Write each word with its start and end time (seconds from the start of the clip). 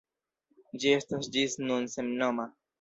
Ĝi 0.85 0.95
estas 1.01 1.31
ĝis 1.37 1.59
nun 1.69 1.89
sennoma. 1.95 2.51